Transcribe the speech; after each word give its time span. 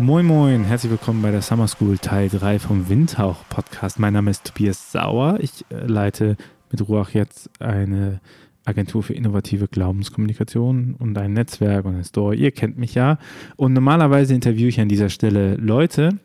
Moin 0.00 0.24
Moin, 0.24 0.64
herzlich 0.64 0.90
willkommen 0.90 1.20
bei 1.20 1.30
der 1.30 1.42
Summer 1.42 1.68
School 1.68 1.98
Teil 1.98 2.30
3 2.30 2.58
vom 2.58 2.88
Windhauch 2.88 3.46
Podcast. 3.50 3.98
Mein 3.98 4.14
Name 4.14 4.30
ist 4.30 4.46
Tobias 4.46 4.92
Sauer. 4.92 5.36
Ich 5.40 5.66
äh, 5.68 5.84
leite 5.86 6.38
mit 6.70 6.88
Ruach 6.88 7.10
jetzt 7.10 7.50
eine 7.60 8.22
Agentur 8.64 9.02
für 9.02 9.12
innovative 9.12 9.68
Glaubenskommunikation 9.68 10.94
und 10.98 11.18
ein 11.18 11.34
Netzwerk 11.34 11.84
und 11.84 11.96
ein 11.96 12.04
Store. 12.04 12.34
Ihr 12.34 12.50
kennt 12.50 12.78
mich 12.78 12.94
ja. 12.94 13.18
Und 13.56 13.74
normalerweise 13.74 14.32
interviewe 14.34 14.70
ich 14.70 14.80
an 14.80 14.88
dieser 14.88 15.10
Stelle 15.10 15.56
Leute, 15.56 16.18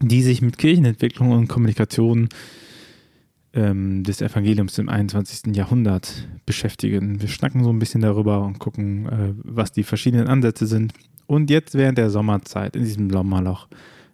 die 0.00 0.22
sich 0.22 0.40
mit 0.40 0.56
Kirchenentwicklung 0.56 1.32
und 1.32 1.48
Kommunikation 1.48 2.28
ähm, 3.52 4.04
des 4.04 4.22
Evangeliums 4.22 4.78
im 4.78 4.88
21. 4.88 5.56
Jahrhundert 5.56 6.28
beschäftigen. 6.46 7.20
Wir 7.20 7.28
schnacken 7.28 7.64
so 7.64 7.70
ein 7.70 7.80
bisschen 7.80 8.02
darüber 8.02 8.44
und 8.44 8.60
gucken, 8.60 9.06
äh, 9.06 9.34
was 9.42 9.72
die 9.72 9.82
verschiedenen 9.82 10.28
Ansätze 10.28 10.68
sind. 10.68 10.92
Und 11.32 11.48
jetzt 11.48 11.74
während 11.74 11.96
der 11.96 12.10
Sommerzeit, 12.10 12.76
in 12.76 12.84
diesem 12.84 13.08
Sommerloch, 13.08 13.66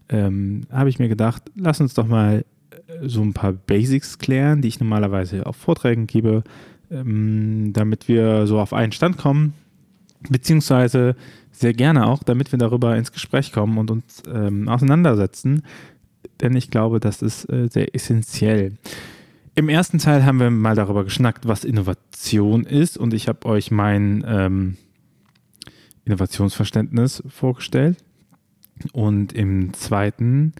ähm, 0.08 0.60
habe 0.70 0.88
ich 0.88 1.00
mir 1.00 1.08
gedacht, 1.08 1.42
lass 1.56 1.80
uns 1.80 1.92
doch 1.92 2.06
mal 2.06 2.44
äh, 2.70 3.08
so 3.08 3.22
ein 3.22 3.32
paar 3.32 3.52
Basics 3.52 4.18
klären, 4.18 4.62
die 4.62 4.68
ich 4.68 4.78
normalerweise 4.78 5.44
auf 5.44 5.56
Vorträgen 5.56 6.06
gebe, 6.06 6.44
ähm, 6.92 7.72
damit 7.72 8.06
wir 8.06 8.46
so 8.46 8.60
auf 8.60 8.72
einen 8.72 8.92
Stand 8.92 9.16
kommen, 9.16 9.54
beziehungsweise 10.30 11.16
sehr 11.50 11.74
gerne 11.74 12.06
auch, 12.06 12.22
damit 12.22 12.52
wir 12.52 12.58
darüber 12.60 12.96
ins 12.96 13.10
Gespräch 13.10 13.50
kommen 13.50 13.78
und 13.78 13.90
uns 13.90 14.22
ähm, 14.32 14.68
auseinandersetzen, 14.68 15.62
denn 16.40 16.54
ich 16.54 16.70
glaube, 16.70 17.00
das 17.00 17.20
ist 17.20 17.50
äh, 17.50 17.66
sehr 17.68 17.96
essentiell. 17.96 18.78
Im 19.56 19.68
ersten 19.68 19.98
Teil 19.98 20.24
haben 20.24 20.38
wir 20.38 20.52
mal 20.52 20.76
darüber 20.76 21.02
geschnackt, 21.02 21.48
was 21.48 21.64
Innovation 21.64 22.62
ist 22.62 22.96
und 22.96 23.12
ich 23.12 23.26
habe 23.26 23.44
euch 23.46 23.72
mein 23.72 24.24
ähm, 24.24 24.76
Innovationsverständnis 26.08 27.22
vorgestellt. 27.28 27.98
Und 28.92 29.32
im 29.32 29.72
zweiten 29.74 30.52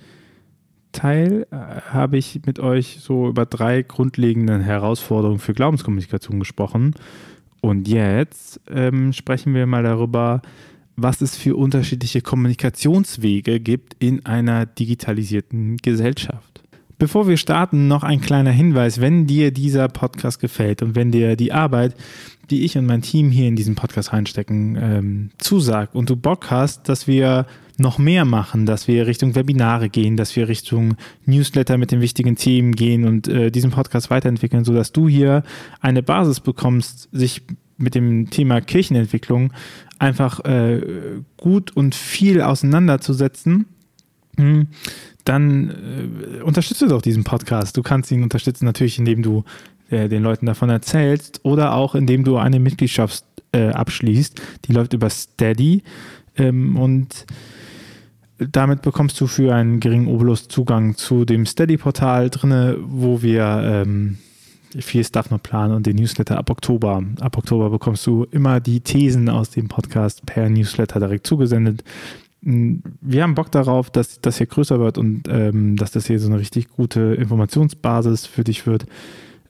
Teil 0.93 1.47
äh, 1.51 1.57
habe 1.91 2.19
ich 2.19 2.41
mit 2.47 2.59
euch 2.59 2.99
so 3.01 3.29
über 3.29 3.47
drei 3.47 3.83
grundlegende 3.83 4.63
Herausforderungen 4.63 5.39
für 5.39 5.55
Glaubenskommunikation 5.55 6.39
gesprochen. 6.39 6.95
Und 7.61 7.89
jetzt 7.89 8.61
ähm, 8.69 9.13
sprechen 9.13 9.55
wir 9.55 9.67
mal 9.67 9.83
darüber, 9.83 10.43
was 10.97 11.21
es 11.21 11.37
für 11.37 11.57
unterschiedliche 11.57 12.21
Kommunikationswege 12.21 13.61
gibt 13.61 13.95
in 14.03 14.27
einer 14.27 14.67
digitalisierten 14.67 15.77
Gesellschaft. 15.77 16.63
Bevor 16.99 17.29
wir 17.29 17.37
starten, 17.37 17.87
noch 17.87 18.03
ein 18.03 18.21
kleiner 18.21 18.51
Hinweis. 18.51 19.01
Wenn 19.01 19.29
dir 19.29 19.53
dieser 19.53 19.87
Podcast 19.87 20.41
gefällt 20.41 20.83
und 20.83 20.97
wenn 20.97 21.13
dir 21.13 21.37
die 21.37 21.53
Arbeit, 21.53 21.95
die 22.51 22.65
ich 22.65 22.77
und 22.77 22.87
mein 22.87 23.03
Team 23.03 23.31
hier 23.31 23.47
in 23.47 23.55
diesem 23.55 23.77
Podcast 23.77 24.13
reinstecken, 24.13 24.77
ähm, 24.81 25.31
zusagt 25.39 25.95
und 25.95 26.11
du 26.11 26.17
Bock 26.17 26.51
hast, 26.51 26.89
dass 26.89 27.07
wir 27.07 27.47
noch 27.77 27.99
mehr 27.99 28.25
machen, 28.25 28.67
dass 28.67 28.89
wir 28.89 29.07
Richtung 29.07 29.37
Webinare 29.37 29.91
gehen, 29.91 30.17
dass 30.17 30.35
wir 30.35 30.49
Richtung 30.49 30.97
Newsletter 31.25 31.79
mit 31.79 31.93
den 31.93 32.01
wichtigen 32.01 32.35
Themen 32.35 32.75
gehen 32.75 33.07
und 33.07 33.29
äh, 33.29 33.53
diesen 33.53 33.71
Podcast 33.71 34.11
weiterentwickeln, 34.11 34.65
sodass 34.65 34.91
du 34.91 35.09
hier 35.09 35.45
eine 35.81 36.03
Basis 36.03 36.41
bekommst, 36.41 37.09
sich 37.13 37.43
mit 37.77 37.95
dem 37.95 38.29
Thema 38.31 38.61
Kirchenentwicklung 38.61 39.53
einfach 40.01 40.45
äh, 40.45 40.83
gut 41.37 41.77
und 41.77 41.95
viel 41.95 42.43
auseinanderzusetzen. 42.43 43.67
Hm 44.37 44.67
dann 45.29 45.71
äh, 46.39 46.43
unterstütze 46.43 46.89
doch 46.89 47.03
diesen 47.03 47.25
Podcast. 47.25 47.77
Du 47.77 47.83
kannst 47.83 48.11
ihn 48.11 48.23
unterstützen 48.23 48.65
natürlich, 48.65 48.99
indem 48.99 49.23
du 49.23 49.45
äh, 49.91 50.09
den 50.09 50.23
Leuten 50.23 50.47
davon 50.47 50.71
erzählst 50.71 51.41
oder 51.45 51.75
auch 51.75 51.95
indem 51.95 52.25
du 52.25 52.37
eine 52.37 52.61
Mitgliedschaft 52.61 53.25
äh, 53.53 53.69
abschließt. 53.69 54.41
Die 54.65 54.73
läuft 54.73 54.95
über 54.95 55.11
Steady 55.11 55.83
ähm, 56.37 56.77
und 56.77 57.27
damit 58.39 58.83
bekommst 58.83 59.21
du 59.21 59.27
für 59.27 59.55
einen 59.55 59.81
geringen 59.81 60.07
Obolus 60.07 60.49
Zugang 60.49 60.97
zu 60.97 61.25
dem 61.25 61.45
Steady-Portal 61.45 62.31
drinne, 62.31 62.77
wo 62.81 63.21
wir 63.21 63.45
ähm, 63.65 64.19
viel 64.79 65.05
Stuff 65.05 65.31
noch 65.31 65.43
planen 65.43 65.75
und 65.75 65.87
den 65.87 65.97
Newsletter 65.97 66.39
ab 66.39 66.51
Oktober. 66.51 67.03
Ab 67.21 67.37
Oktober 67.37 67.71
bekommst 67.71 68.07
du 68.07 68.27
immer 68.31 68.61
die 68.61 68.81
Thesen 68.81 69.29
aus 69.29 69.51
dem 69.51 69.67
Podcast 69.67 70.25
per 70.25 70.49
Newsletter 70.49 71.01
direkt 71.01 71.27
zugesendet 71.27 71.83
wir 72.41 73.23
haben 73.23 73.35
Bock 73.35 73.51
darauf, 73.51 73.91
dass 73.91 74.21
das 74.21 74.39
hier 74.39 74.47
größer 74.47 74.79
wird 74.79 74.97
und 74.97 75.29
ähm, 75.29 75.77
dass 75.77 75.91
das 75.91 76.07
hier 76.07 76.21
so 76.21 76.29
eine 76.29 76.39
richtig 76.39 76.69
gute 76.69 77.15
Informationsbasis 77.15 78.27
für 78.27 78.45
dich 78.45 78.67
wird. 78.67 78.85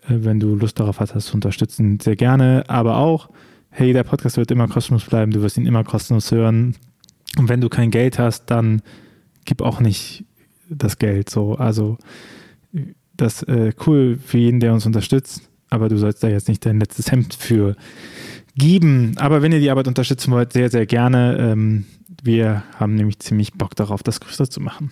Äh, 0.08 0.24
wenn 0.24 0.40
du 0.40 0.54
Lust 0.54 0.80
darauf 0.80 1.00
hast, 1.00 1.14
das 1.14 1.26
zu 1.26 1.34
unterstützen, 1.34 2.00
sehr 2.00 2.16
gerne. 2.16 2.64
Aber 2.68 2.96
auch, 2.96 3.28
hey, 3.70 3.92
der 3.92 4.04
Podcast 4.04 4.36
wird 4.36 4.50
immer 4.50 4.68
kostenlos 4.68 5.04
bleiben, 5.04 5.32
du 5.32 5.42
wirst 5.42 5.58
ihn 5.58 5.66
immer 5.66 5.84
kostenlos 5.84 6.30
hören. 6.30 6.76
Und 7.36 7.48
wenn 7.48 7.60
du 7.60 7.68
kein 7.68 7.90
Geld 7.90 8.18
hast, 8.18 8.46
dann 8.46 8.82
gib 9.44 9.60
auch 9.60 9.80
nicht 9.80 10.24
das 10.70 10.98
Geld 10.98 11.30
so. 11.30 11.54
Also 11.54 11.98
das 13.16 13.42
ist 13.42 13.48
äh, 13.48 13.72
cool 13.86 14.18
für 14.22 14.38
jeden, 14.38 14.60
der 14.60 14.72
uns 14.72 14.86
unterstützt, 14.86 15.42
aber 15.70 15.88
du 15.88 15.98
sollst 15.98 16.22
da 16.22 16.28
jetzt 16.28 16.48
nicht 16.48 16.64
dein 16.64 16.80
letztes 16.80 17.10
Hemd 17.10 17.34
für 17.34 17.76
geben. 18.58 19.14
Aber 19.16 19.42
wenn 19.42 19.52
ihr 19.52 19.60
die 19.60 19.70
Arbeit 19.70 19.88
unterstützen 19.88 20.32
wollt, 20.32 20.52
sehr, 20.52 20.68
sehr 20.68 20.84
gerne. 20.84 21.38
Ähm, 21.38 21.86
wir 22.22 22.64
haben 22.76 22.94
nämlich 22.94 23.18
ziemlich 23.20 23.54
Bock 23.54 23.74
darauf, 23.76 24.02
das 24.02 24.20
größer 24.20 24.50
zu 24.50 24.60
machen. 24.60 24.90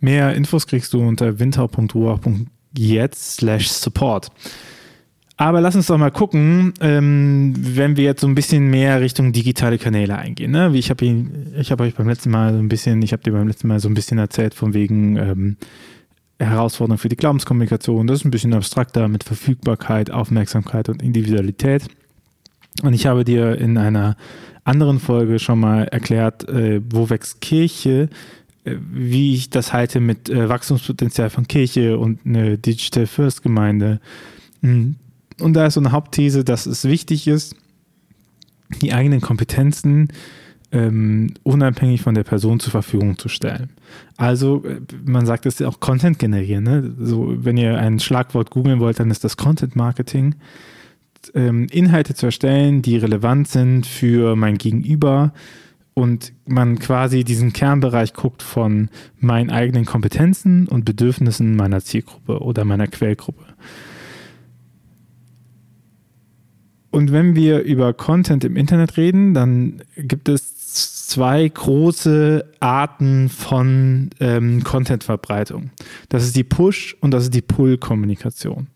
Mehr 0.00 0.34
Infos 0.34 0.66
kriegst 0.66 0.92
du 0.92 1.00
unter 1.00 1.38
winter.ruach.jetzt 1.38 3.42
support. 3.62 4.28
Aber 5.38 5.60
lass 5.60 5.76
uns 5.76 5.88
doch 5.88 5.98
mal 5.98 6.10
gucken, 6.10 6.72
ähm, 6.80 7.52
wenn 7.56 7.96
wir 7.96 8.04
jetzt 8.04 8.22
so 8.22 8.26
ein 8.26 8.34
bisschen 8.34 8.70
mehr 8.70 9.02
Richtung 9.02 9.32
digitale 9.32 9.76
Kanäle 9.76 10.16
eingehen. 10.16 10.50
Ne? 10.50 10.72
Wie 10.72 10.78
ich 10.78 10.88
habe 10.88 11.04
habe 11.70 11.84
euch 11.84 11.94
beim 11.94 12.08
letzten 12.08 12.30
Mal 12.30 12.54
so 12.54 12.58
ein 12.58 12.68
bisschen, 12.68 13.02
ich 13.02 13.12
habe 13.12 13.22
dir 13.22 13.32
beim 13.32 13.46
letzten 13.46 13.68
Mal 13.68 13.78
so 13.78 13.88
ein 13.88 13.94
bisschen 13.94 14.18
erzählt 14.18 14.54
von 14.54 14.72
wegen 14.72 15.16
ähm, 15.16 15.56
Herausforderungen 16.38 16.98
für 16.98 17.08
die 17.08 17.16
Glaubenskommunikation. 17.16 18.06
Das 18.06 18.20
ist 18.20 18.24
ein 18.24 18.30
bisschen 18.30 18.54
abstrakter 18.54 19.08
mit 19.08 19.24
Verfügbarkeit, 19.24 20.10
Aufmerksamkeit 20.10 20.88
und 20.88 21.02
Individualität. 21.02 21.88
Und 22.82 22.92
ich 22.92 23.06
habe 23.06 23.24
dir 23.24 23.56
in 23.56 23.78
einer 23.78 24.16
anderen 24.64 24.98
Folge 24.98 25.38
schon 25.38 25.60
mal 25.60 25.84
erklärt, 25.84 26.48
äh, 26.48 26.82
wo 26.90 27.08
wächst 27.08 27.40
Kirche, 27.40 28.10
äh, 28.64 28.76
wie 28.92 29.34
ich 29.34 29.48
das 29.50 29.72
halte 29.72 30.00
mit 30.00 30.28
äh, 30.28 30.48
Wachstumspotenzial 30.48 31.30
von 31.30 31.48
Kirche 31.48 31.98
und 31.98 32.26
eine 32.26 32.58
Digital 32.58 33.06
First 33.06 33.42
Gemeinde. 33.42 34.00
Mhm. 34.60 34.96
Und 35.40 35.54
da 35.54 35.66
ist 35.66 35.74
so 35.74 35.80
eine 35.80 35.92
Hauptthese, 35.92 36.44
dass 36.44 36.66
es 36.66 36.84
wichtig 36.84 37.28
ist, 37.28 37.54
die 38.82 38.92
eigenen 38.92 39.20
Kompetenzen 39.20 40.08
ähm, 40.72 41.34
unabhängig 41.42 42.02
von 42.02 42.14
der 42.14 42.24
Person 42.24 42.60
zur 42.60 42.72
Verfügung 42.72 43.18
zu 43.18 43.28
stellen. 43.28 43.70
Also, 44.16 44.64
äh, 44.64 44.80
man 45.04 45.26
sagt 45.26 45.46
es 45.46 45.58
ja 45.58 45.68
auch 45.68 45.80
Content 45.80 46.18
generieren. 46.18 46.64
Ne? 46.64 46.94
So, 46.98 47.34
wenn 47.44 47.56
ihr 47.56 47.78
ein 47.78 48.00
Schlagwort 48.00 48.50
googeln 48.50 48.80
wollt, 48.80 48.98
dann 48.98 49.10
ist 49.10 49.24
das 49.24 49.36
Content 49.36 49.76
Marketing 49.76 50.34
ähm, 51.34 51.66
Inhalte 51.70 52.14
zu 52.14 52.26
erstellen, 52.26 52.82
die 52.82 52.96
relevant 52.96 53.48
sind 53.48 53.86
für 53.86 54.36
mein 54.36 54.58
Gegenüber 54.58 55.32
und 55.94 56.32
man 56.46 56.78
quasi 56.78 57.24
diesen 57.24 57.52
Kernbereich 57.52 58.12
guckt 58.12 58.42
von 58.42 58.90
meinen 59.18 59.50
eigenen 59.50 59.86
Kompetenzen 59.86 60.68
und 60.68 60.84
Bedürfnissen 60.84 61.56
meiner 61.56 61.80
Zielgruppe 61.80 62.40
oder 62.40 62.64
meiner 62.64 62.86
Quellgruppe. 62.86 63.44
Und 66.90 67.12
wenn 67.12 67.34
wir 67.34 67.60
über 67.60 67.92
Content 67.92 68.44
im 68.44 68.56
Internet 68.56 68.96
reden, 68.96 69.34
dann 69.34 69.82
gibt 69.96 70.28
es 70.28 70.55
zwei 71.06 71.48
große 71.48 72.44
Arten 72.58 73.28
von 73.28 74.10
ähm, 74.18 74.64
Content-Verbreitung. 74.64 75.70
Das 76.08 76.24
ist 76.24 76.34
die 76.34 76.42
Push- 76.42 76.96
und 77.00 77.12
das 77.12 77.24
ist 77.24 77.34
die 77.34 77.42
Pull-Kommunikation. 77.42 78.66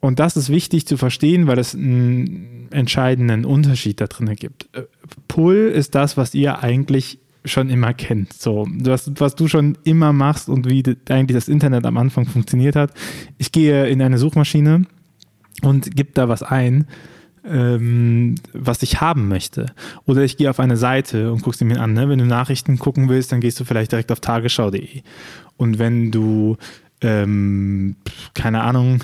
Und 0.00 0.18
das 0.18 0.38
ist 0.38 0.48
wichtig 0.48 0.86
zu 0.86 0.96
verstehen, 0.96 1.46
weil 1.46 1.58
es 1.58 1.74
einen 1.74 2.68
entscheidenden 2.70 3.44
Unterschied 3.44 4.00
da 4.00 4.06
drin 4.06 4.34
gibt. 4.36 4.70
Äh, 4.72 4.84
Pull 5.28 5.70
ist 5.74 5.94
das, 5.94 6.16
was 6.16 6.34
ihr 6.34 6.60
eigentlich 6.60 7.18
schon 7.44 7.68
immer 7.68 7.92
kennt. 7.92 8.32
So, 8.32 8.66
was, 8.70 9.12
was 9.16 9.34
du 9.34 9.48
schon 9.48 9.76
immer 9.84 10.14
machst 10.14 10.48
und 10.48 10.66
wie 10.66 10.82
eigentlich 11.10 11.36
das 11.36 11.48
Internet 11.48 11.84
am 11.84 11.98
Anfang 11.98 12.24
funktioniert 12.24 12.74
hat. 12.74 12.94
Ich 13.36 13.52
gehe 13.52 13.86
in 13.88 14.00
eine 14.00 14.16
Suchmaschine 14.16 14.86
und 15.60 15.94
gebe 15.94 16.12
da 16.14 16.30
was 16.30 16.42
ein, 16.42 16.86
ähm, 17.48 18.36
was 18.52 18.82
ich 18.82 19.00
haben 19.00 19.28
möchte. 19.28 19.66
Oder 20.04 20.22
ich 20.22 20.36
gehe 20.36 20.50
auf 20.50 20.60
eine 20.60 20.76
Seite 20.76 21.32
und 21.32 21.42
gucke 21.42 21.56
sie 21.56 21.64
mir 21.64 21.80
an. 21.80 21.92
Ne? 21.92 22.08
Wenn 22.08 22.18
du 22.18 22.26
Nachrichten 22.26 22.78
gucken 22.78 23.08
willst, 23.08 23.32
dann 23.32 23.40
gehst 23.40 23.58
du 23.60 23.64
vielleicht 23.64 23.92
direkt 23.92 24.12
auf 24.12 24.20
tagesschau.de. 24.20 25.02
Und 25.56 25.78
wenn 25.78 26.10
du, 26.10 26.56
ähm, 27.00 27.96
keine 28.34 28.62
Ahnung, 28.62 29.02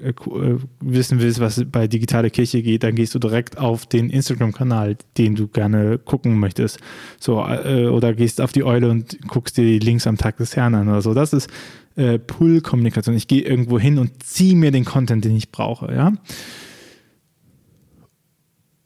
äh, 0.00 0.10
äh, 0.10 0.58
wissen 0.80 1.20
willst, 1.20 1.40
was 1.40 1.64
bei 1.70 1.86
digitale 1.86 2.30
Kirche 2.30 2.62
geht, 2.62 2.82
dann 2.82 2.94
gehst 2.94 3.14
du 3.14 3.18
direkt 3.18 3.58
auf 3.58 3.86
den 3.86 4.10
Instagram-Kanal, 4.10 4.96
den 5.16 5.34
du 5.34 5.48
gerne 5.48 5.98
gucken 5.98 6.38
möchtest. 6.38 6.78
So, 7.18 7.44
äh, 7.44 7.86
oder 7.86 8.14
gehst 8.14 8.40
auf 8.40 8.52
die 8.52 8.64
Eule 8.64 8.90
und 8.90 9.18
guckst 9.28 9.56
dir 9.56 9.64
die 9.64 9.78
Links 9.78 10.06
am 10.06 10.16
Tag 10.16 10.36
des 10.36 10.56
Herrn 10.56 10.74
an 10.74 10.88
oder 10.88 11.02
so. 11.02 11.14
Das 11.14 11.32
ist 11.32 11.50
äh, 11.96 12.18
Pull-Kommunikation. 12.18 13.16
Ich 13.16 13.28
gehe 13.28 13.42
irgendwo 13.42 13.78
hin 13.78 13.98
und 13.98 14.22
ziehe 14.22 14.56
mir 14.56 14.70
den 14.70 14.84
Content, 14.84 15.24
den 15.24 15.36
ich 15.36 15.50
brauche, 15.50 15.92
ja. 15.92 16.12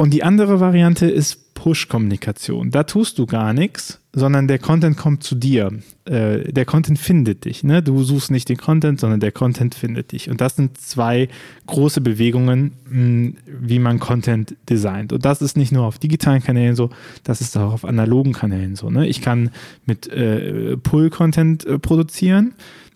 Und 0.00 0.14
die 0.14 0.22
andere 0.22 0.60
Variante 0.60 1.10
ist 1.10 1.52
Push-Kommunikation. 1.52 2.70
Da 2.70 2.84
tust 2.84 3.18
du 3.18 3.26
gar 3.26 3.52
nichts, 3.52 4.00
sondern 4.14 4.48
der 4.48 4.58
Content 4.58 4.96
kommt 4.96 5.22
zu 5.22 5.34
dir. 5.34 5.72
Äh, 6.06 6.50
der 6.50 6.64
Content 6.64 6.98
findet 6.98 7.44
dich. 7.44 7.64
Ne? 7.64 7.82
Du 7.82 8.02
suchst 8.02 8.30
nicht 8.30 8.48
den 8.48 8.56
Content, 8.56 8.98
sondern 8.98 9.20
der 9.20 9.30
Content 9.30 9.74
findet 9.74 10.12
dich. 10.12 10.30
Und 10.30 10.40
das 10.40 10.56
sind 10.56 10.78
zwei 10.78 11.28
große 11.66 12.00
Bewegungen, 12.00 12.72
mh, 12.88 13.32
wie 13.60 13.78
man 13.78 14.00
Content 14.00 14.56
designt. 14.70 15.12
Und 15.12 15.26
das 15.26 15.42
ist 15.42 15.58
nicht 15.58 15.70
nur 15.70 15.84
auf 15.84 15.98
digitalen 15.98 16.42
Kanälen 16.42 16.76
so, 16.76 16.88
das 17.22 17.42
ist 17.42 17.58
auch 17.58 17.74
auf 17.74 17.84
analogen 17.84 18.32
Kanälen 18.32 18.76
so. 18.76 18.88
Ne? 18.88 19.06
Ich 19.06 19.20
kann 19.20 19.50
mit 19.84 20.08
äh, 20.08 20.78
Pull-Content 20.78 21.66
äh, 21.66 21.78
produzieren. 21.78 22.54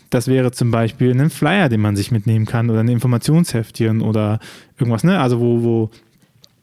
Das 0.08 0.26
wäre 0.26 0.52
zum 0.52 0.70
Beispiel 0.70 1.10
ein 1.10 1.28
Flyer, 1.28 1.68
den 1.68 1.82
man 1.82 1.96
sich 1.96 2.12
mitnehmen 2.12 2.46
kann 2.46 2.70
oder 2.70 2.80
ein 2.80 2.88
Informationsheftchen 2.88 4.00
oder 4.00 4.38
irgendwas, 4.78 5.02
ne? 5.02 5.18
Also 5.18 5.40
wo, 5.40 5.62
wo 5.62 5.90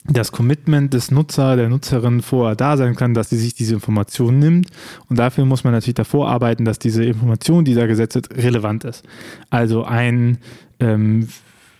das 0.05 0.31
Commitment 0.31 0.93
des 0.93 1.11
Nutzer, 1.11 1.55
der 1.55 1.69
Nutzerin 1.69 2.21
vorher 2.21 2.55
da 2.55 2.75
sein 2.75 2.95
kann, 2.95 3.13
dass 3.13 3.29
sie 3.29 3.37
sich 3.37 3.53
diese 3.53 3.75
Information 3.75 4.39
nimmt. 4.39 4.67
Und 5.09 5.19
dafür 5.19 5.45
muss 5.45 5.63
man 5.63 5.73
natürlich 5.73 5.95
davor 5.95 6.29
arbeiten, 6.29 6.65
dass 6.65 6.79
diese 6.79 7.03
Information, 7.03 7.65
die 7.65 7.75
da 7.75 7.85
gesetzt 7.85 8.15
wird, 8.15 8.35
relevant 8.35 8.83
ist. 8.83 9.03
Also 9.51 9.83
ein, 9.83 10.39
ähm, 10.79 11.27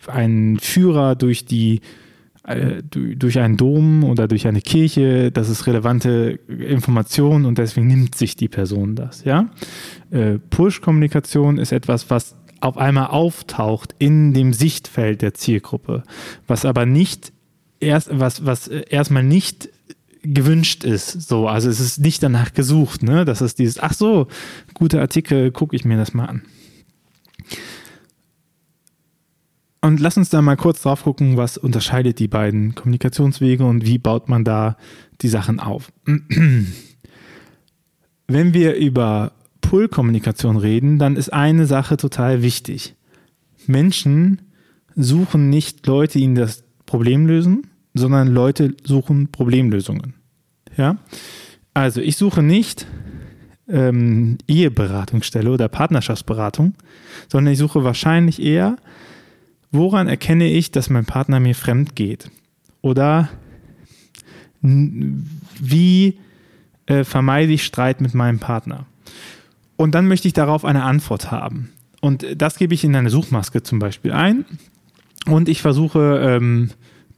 ein 0.06 0.58
Führer 0.60 1.16
durch 1.16 1.46
die 1.46 1.80
äh, 2.44 2.82
durch 2.82 3.38
einen 3.38 3.56
Dom 3.56 4.02
oder 4.02 4.26
durch 4.26 4.48
eine 4.48 4.60
Kirche, 4.60 5.30
das 5.30 5.48
ist 5.48 5.68
relevante 5.68 6.40
Information 6.48 7.44
und 7.44 7.58
deswegen 7.58 7.86
nimmt 7.86 8.16
sich 8.16 8.34
die 8.34 8.48
Person 8.48 8.96
das. 8.96 9.22
Ja? 9.22 9.50
Äh, 10.10 10.38
Push-Kommunikation 10.50 11.58
ist 11.58 11.70
etwas, 11.70 12.10
was 12.10 12.34
auf 12.60 12.78
einmal 12.78 13.08
auftaucht 13.08 13.94
in 13.98 14.34
dem 14.34 14.52
Sichtfeld 14.52 15.22
der 15.22 15.34
Zielgruppe, 15.34 16.02
was 16.48 16.64
aber 16.64 16.84
nicht 16.84 17.32
erst, 17.82 18.08
was, 18.12 18.46
was 18.46 18.68
erstmal 18.68 19.24
nicht 19.24 19.68
gewünscht 20.22 20.84
ist. 20.84 21.28
So, 21.28 21.48
also 21.48 21.68
es 21.68 21.80
ist 21.80 21.98
nicht 21.98 22.22
danach 22.22 22.54
gesucht, 22.54 23.02
ne? 23.02 23.24
Das 23.24 23.42
ist 23.42 23.58
dieses, 23.58 23.78
ach 23.78 23.92
so, 23.92 24.28
guter 24.74 25.00
Artikel, 25.00 25.50
gucke 25.50 25.74
ich 25.74 25.84
mir 25.84 25.96
das 25.96 26.14
mal 26.14 26.26
an. 26.26 26.42
Und 29.80 29.98
lass 29.98 30.16
uns 30.16 30.30
da 30.30 30.40
mal 30.42 30.56
kurz 30.56 30.82
drauf 30.82 31.02
gucken, 31.02 31.36
was 31.36 31.58
unterscheidet 31.58 32.20
die 32.20 32.28
beiden 32.28 32.76
Kommunikationswege 32.76 33.64
und 33.64 33.84
wie 33.84 33.98
baut 33.98 34.28
man 34.28 34.44
da 34.44 34.76
die 35.22 35.28
Sachen 35.28 35.58
auf. 35.58 35.90
Wenn 38.28 38.54
wir 38.54 38.76
über 38.76 39.32
Pull-Kommunikation 39.60 40.56
reden, 40.56 41.00
dann 41.00 41.16
ist 41.16 41.32
eine 41.32 41.66
Sache 41.66 41.96
total 41.96 42.42
wichtig. 42.42 42.94
Menschen 43.66 44.42
suchen 44.94 45.50
nicht 45.50 45.84
Leute, 45.86 46.18
die 46.18 46.24
ihnen 46.24 46.36
das 46.36 46.62
Problem 46.86 47.26
lösen, 47.26 47.66
sondern 47.94 48.28
Leute 48.28 48.74
suchen 48.84 49.30
Problemlösungen. 49.30 50.14
Ja? 50.76 50.96
Also 51.74 52.00
ich 52.00 52.16
suche 52.16 52.42
nicht 52.42 52.86
ähm, 53.68 54.38
Eheberatungsstelle 54.48 55.50
oder 55.50 55.68
Partnerschaftsberatung, 55.68 56.74
sondern 57.28 57.52
ich 57.52 57.58
suche 57.58 57.84
wahrscheinlich 57.84 58.42
eher, 58.42 58.76
woran 59.70 60.08
erkenne 60.08 60.48
ich, 60.48 60.70
dass 60.70 60.90
mein 60.90 61.04
Partner 61.04 61.40
mir 61.40 61.54
fremd 61.54 61.96
geht? 61.96 62.30
Oder 62.80 63.28
wie 64.60 66.18
äh, 66.86 67.04
vermeide 67.04 67.52
ich 67.52 67.64
Streit 67.64 68.00
mit 68.00 68.14
meinem 68.14 68.38
Partner? 68.38 68.86
Und 69.76 69.94
dann 69.94 70.06
möchte 70.06 70.28
ich 70.28 70.34
darauf 70.34 70.64
eine 70.64 70.84
Antwort 70.84 71.30
haben. 71.30 71.70
Und 72.00 72.26
das 72.36 72.56
gebe 72.56 72.74
ich 72.74 72.84
in 72.84 72.94
eine 72.94 73.10
Suchmaske 73.10 73.62
zum 73.62 73.78
Beispiel 73.78 74.12
ein. 74.12 74.44
Und 75.26 75.48
ich 75.48 75.62
versuche 75.62 76.20
ähm, 76.20 76.70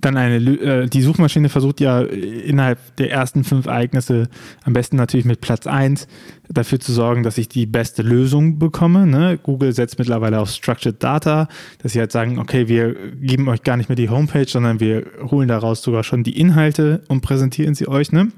dann 0.04 0.16
eine, 0.16 0.36
äh, 0.36 0.86
die 0.86 1.02
Suchmaschine 1.02 1.48
versucht 1.48 1.80
ja 1.80 2.00
innerhalb 2.02 2.78
der 2.96 3.10
ersten 3.10 3.44
fünf 3.44 3.66
Ereignisse, 3.66 4.28
am 4.64 4.72
besten 4.72 4.96
natürlich 4.96 5.24
mit 5.24 5.40
Platz 5.40 5.66
1, 5.66 6.06
dafür 6.48 6.80
zu 6.80 6.92
sorgen, 6.92 7.22
dass 7.22 7.38
ich 7.38 7.48
die 7.48 7.66
beste 7.66 8.02
Lösung 8.02 8.58
bekomme. 8.58 9.06
Ne? 9.06 9.38
Google 9.42 9.72
setzt 9.72 9.98
mittlerweile 9.98 10.40
auf 10.40 10.50
Structured 10.50 11.02
Data, 11.02 11.48
dass 11.82 11.92
sie 11.92 12.00
halt 12.00 12.12
sagen, 12.12 12.38
okay, 12.38 12.68
wir 12.68 12.94
geben 13.20 13.48
euch 13.48 13.62
gar 13.62 13.76
nicht 13.76 13.88
mehr 13.88 13.96
die 13.96 14.10
Homepage, 14.10 14.46
sondern 14.48 14.80
wir 14.80 15.06
holen 15.30 15.48
daraus 15.48 15.82
sogar 15.82 16.04
schon 16.04 16.22
die 16.22 16.38
Inhalte 16.38 17.02
und 17.08 17.20
präsentieren 17.22 17.74
sie 17.74 17.88
euch. 17.88 18.12
Ne? 18.12 18.28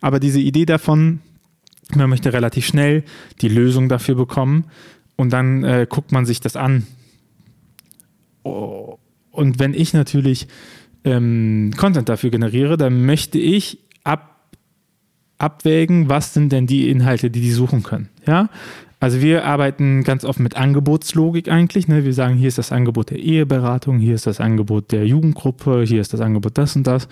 Aber 0.00 0.20
diese 0.20 0.40
Idee 0.40 0.66
davon, 0.66 1.20
man 1.94 2.10
möchte 2.10 2.32
relativ 2.32 2.66
schnell 2.66 3.04
die 3.40 3.48
Lösung 3.48 3.88
dafür 3.88 4.14
bekommen 4.14 4.64
und 5.16 5.32
dann 5.32 5.64
äh, 5.64 5.86
guckt 5.88 6.12
man 6.12 6.26
sich 6.26 6.40
das 6.40 6.56
an. 6.56 6.86
Oh. 8.42 8.98
Und 9.30 9.58
wenn 9.58 9.74
ich 9.74 9.92
natürlich 9.92 10.46
ähm, 11.04 11.72
Content 11.76 12.08
dafür 12.08 12.30
generiere, 12.30 12.76
dann 12.76 13.04
möchte 13.04 13.38
ich 13.38 13.78
ab, 14.02 14.48
abwägen, 15.38 16.08
was 16.08 16.34
sind 16.34 16.52
denn 16.52 16.66
die 16.66 16.88
Inhalte, 16.88 17.30
die 17.30 17.40
die 17.40 17.52
suchen 17.52 17.82
können. 17.82 18.08
Ja, 18.26 18.48
also 19.04 19.20
wir 19.20 19.44
arbeiten 19.44 20.02
ganz 20.02 20.24
oft 20.24 20.40
mit 20.40 20.56
Angebotslogik 20.56 21.50
eigentlich. 21.50 21.88
Ne? 21.88 22.04
Wir 22.04 22.14
sagen, 22.14 22.36
hier 22.36 22.48
ist 22.48 22.56
das 22.56 22.72
Angebot 22.72 23.10
der 23.10 23.18
Eheberatung, 23.18 23.98
hier 23.98 24.14
ist 24.14 24.26
das 24.26 24.40
Angebot 24.40 24.92
der 24.92 25.06
Jugendgruppe, 25.06 25.84
hier 25.86 26.00
ist 26.00 26.14
das 26.14 26.22
Angebot 26.22 26.56
das 26.56 26.74
und 26.74 26.86
das. 26.86 27.06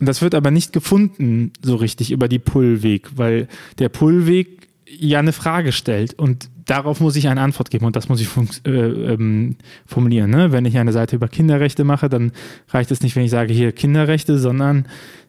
Und 0.00 0.06
das 0.08 0.20
wird 0.20 0.34
aber 0.34 0.50
nicht 0.50 0.72
gefunden 0.72 1.52
so 1.62 1.76
richtig 1.76 2.10
über 2.10 2.26
die 2.26 2.40
Pullweg, 2.40 3.16
weil 3.16 3.46
der 3.78 3.88
Pullweg 3.88 4.67
ja 4.90 5.18
eine 5.18 5.32
Frage 5.32 5.72
stellt 5.72 6.14
und 6.14 6.48
darauf 6.64 7.00
muss 7.00 7.16
ich 7.16 7.28
eine 7.28 7.40
Antwort 7.40 7.70
geben 7.70 7.86
und 7.86 7.96
das 7.96 8.08
muss 8.08 8.20
ich 8.20 8.28
äh, 8.64 8.70
ähm, 8.70 9.56
formulieren. 9.86 10.30
Ne? 10.30 10.52
Wenn 10.52 10.64
ich 10.64 10.78
eine 10.78 10.92
Seite 10.92 11.16
über 11.16 11.28
Kinderrechte 11.28 11.84
mache, 11.84 12.08
dann 12.08 12.32
reicht 12.70 12.90
es 12.90 13.02
nicht, 13.02 13.16
wenn 13.16 13.24
ich 13.24 13.30
sage 13.30 13.52
hier 13.52 13.72
Kinderrechte, 13.72 14.38
sondern 14.38 14.86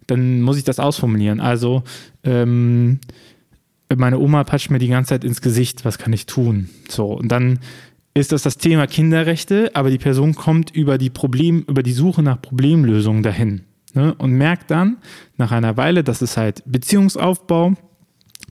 dann 0.08 0.42
muss 0.42 0.58
ich 0.58 0.64
das 0.64 0.80
ausformulieren. 0.80 1.40
Also 1.40 1.84
ähm, 2.24 3.00
meine 3.96 4.20
Oma 4.20 4.44
patscht 4.44 4.70
mir 4.70 4.80
die 4.80 4.88
ganze 4.88 5.10
Zeit 5.10 5.24
ins 5.24 5.42
Gesicht, 5.42 5.86
was 5.86 5.98
kann 5.98 6.14
ich 6.14 6.26
tun? 6.26 6.70
So, 6.88 7.14
und 7.14 7.30
dann 7.32 7.60
ist 8.14 8.32
das 8.32 8.44
das 8.44 8.58
Thema 8.58 8.88
Kinderrechte, 8.88 9.72
aber 9.76 9.90
die 9.90 9.98
Person 9.98 10.36
kommt 10.36 10.72
über 10.72 10.98
die 10.98 11.10
Problem, 11.10 11.64
über 11.68 11.84
die 11.84 11.94
Suche 11.94 12.22
nach 12.22 12.42
Problemlösungen 12.42 13.24
dahin 13.24 13.62
ne? 13.94 14.14
und 14.16 14.32
merkt 14.32 14.72
dann 14.72 14.98
nach 15.38 15.52
einer 15.52 15.78
Weile, 15.78 16.04
dass 16.04 16.22
es 16.22 16.38
halt 16.38 16.64
Beziehungsaufbau, 16.66 17.76